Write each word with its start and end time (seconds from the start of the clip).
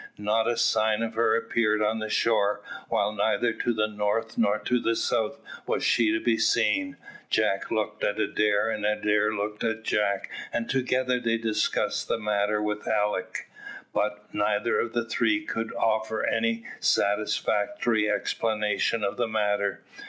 Not 0.17 0.47
a 0.47 0.57
sign 0.57 1.03
of 1.03 1.13
her 1.13 1.35
appeared 1.37 1.79
on 1.83 1.99
the 1.99 2.09
shore, 2.09 2.63
while 2.89 3.11
neither 3.13 3.53
to 3.53 3.71
the 3.71 3.87
north 3.87 4.35
nor 4.35 4.57
to 4.57 4.79
the 4.79 4.95
south 4.95 5.39
was 5.67 5.83
she 5.83 6.11
to 6.11 6.19
be 6.19 6.39
seen. 6.39 6.97
Jack 7.29 7.69
looked 7.69 8.03
at 8.03 8.19
Adair, 8.19 8.67
and 8.71 8.83
Adair 8.83 9.31
looked 9.31 9.63
at 9.63 9.83
Jack, 9.83 10.31
and 10.51 10.67
together 10.67 11.19
they 11.19 11.37
discussed 11.37 12.07
the 12.07 12.17
matter 12.17 12.63
with 12.63 12.87
Alick, 12.87 13.47
but 13.93 14.25
neither 14.33 14.79
of 14.79 14.93
the 14.93 15.05
three 15.05 15.45
could 15.45 15.71
offer 15.75 16.25
any 16.25 16.65
satisfactory 16.79 18.09
explanation 18.09 19.03
of 19.03 19.17
the 19.17 19.27
matter. 19.27 19.81